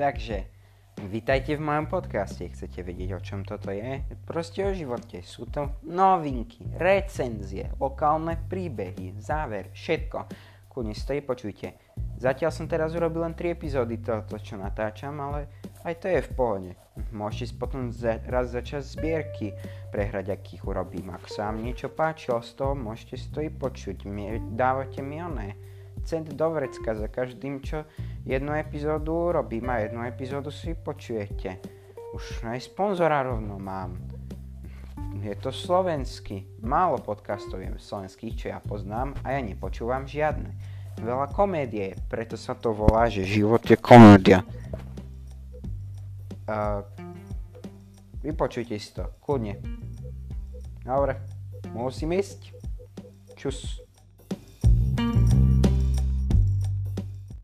Takže, 0.00 0.48
vítajte 1.12 1.60
v 1.60 1.60
mojom 1.60 1.84
podcaste. 1.92 2.48
Chcete 2.48 2.80
vedieť, 2.80 3.10
o 3.12 3.20
čom 3.20 3.44
toto 3.44 3.68
je? 3.68 4.00
Proste 4.24 4.64
o 4.64 4.72
živote. 4.72 5.20
Sú 5.20 5.44
to 5.44 5.76
novinky, 5.84 6.64
recenzie, 6.80 7.68
lokálne 7.76 8.40
príbehy, 8.48 9.20
záver, 9.20 9.68
všetko. 9.76 10.24
Kľudne 10.72 10.96
stojí, 10.96 11.20
počujte. 11.20 11.76
Zatiaľ 12.16 12.48
som 12.48 12.64
teraz 12.64 12.96
urobil 12.96 13.28
len 13.28 13.36
3 13.36 13.52
epizódy 13.52 14.00
tohoto, 14.00 14.40
čo 14.40 14.56
natáčam, 14.56 15.20
ale 15.20 15.52
aj 15.84 16.00
to 16.00 16.08
je 16.08 16.24
v 16.24 16.30
pohode. 16.32 16.72
Môžete 17.12 17.60
potom 17.60 17.92
za, 17.92 18.24
raz 18.24 18.56
začať 18.56 18.80
zbierky 18.96 19.52
prehrať, 19.92 20.32
akých 20.32 20.64
urobím. 20.64 21.12
Ak 21.12 21.28
sa 21.28 21.52
vám 21.52 21.60
niečo 21.60 21.92
páčilo 21.92 22.40
z 22.40 22.56
toho, 22.56 22.72
môžete 22.72 23.20
si 23.20 23.28
to 23.28 23.44
i 23.44 23.52
počuť. 23.52 24.08
Mi, 24.08 24.40
dávate 24.56 25.04
mi 25.04 25.20
oné 25.20 25.60
do 26.08 26.46
vrecka 26.50 26.96
za 26.96 27.08
každým, 27.08 27.60
čo 27.60 27.84
jednu 28.24 28.56
epizódu 28.56 29.34
urobím 29.34 29.68
a 29.70 29.84
jednu 29.84 30.04
epizódu 30.04 30.50
si 30.50 30.74
počujete. 30.74 31.60
Už 32.16 32.44
aj 32.48 32.66
sponzora 32.66 33.22
rovno 33.22 33.60
mám. 33.60 34.00
Je 35.20 35.34
to 35.38 35.52
slovenský. 35.54 36.46
Málo 36.64 36.98
podcastov 36.98 37.62
je 37.62 37.70
slovenských, 37.78 38.34
čo 38.34 38.46
ja 38.50 38.58
poznám 38.58 39.14
a 39.22 39.34
ja 39.36 39.40
nepočúvam 39.42 40.06
žiadne 40.06 40.80
veľa 41.00 41.32
komédie, 41.32 41.96
preto 42.12 42.36
sa 42.36 42.52
to 42.52 42.76
volá, 42.76 43.08
že 43.08 43.24
život 43.24 43.64
je 43.64 43.76
komédia. 43.80 44.44
Uh, 46.44 46.84
vypočujte 48.20 48.76
si 48.76 48.90
to, 48.92 49.08
kľudne. 49.24 49.56
Dobre, 50.84 51.16
musím 51.72 52.18
ísť. 52.18 52.52
Čus. 53.38 53.80